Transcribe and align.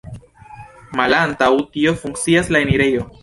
Malantaŭ 0.99 1.51
tio 1.75 1.93
funkcias 2.05 2.53
la 2.57 2.63
enirejo. 2.67 3.07